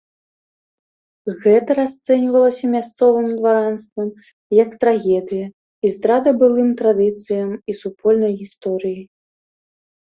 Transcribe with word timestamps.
Гэта 1.43 1.71
расцэньвалася 1.79 2.65
мясцовым 2.75 3.29
дваранствам 3.37 4.09
як 4.63 4.69
трагедыя 4.85 5.47
і 5.87 5.95
здрада 5.99 6.29
былым 6.41 6.69
традыцыям 6.83 7.49
і 7.73 7.81
супольнай 7.85 8.33
гісторыі. 8.43 9.01